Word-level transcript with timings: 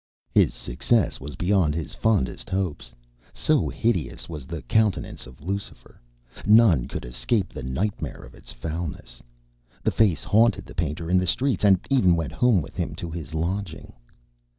His 0.33 0.55
success 0.55 1.19
was 1.19 1.35
beyond 1.35 1.75
his 1.75 1.93
fondest 1.93 2.49
hopes; 2.49 2.91
so 3.35 3.69
hideous 3.69 4.27
was 4.27 4.47
the 4.47 4.63
countenance 4.63 5.27
of 5.27 5.43
Lucifer, 5.43 6.01
none 6.43 6.87
could 6.87 7.05
escape 7.05 7.49
the 7.53 7.61
nightmare 7.61 8.23
of 8.23 8.33
its 8.33 8.51
foulness. 8.51 9.21
The 9.83 9.91
face 9.91 10.23
haunted 10.23 10.65
the 10.65 10.73
painter 10.73 11.07
in 11.07 11.19
the 11.19 11.27
streets 11.27 11.63
and 11.63 11.79
even 11.91 12.15
went 12.15 12.31
home 12.31 12.63
with 12.63 12.75
him 12.75 12.95
to 12.95 13.11
his 13.11 13.35
lodging. 13.35 13.93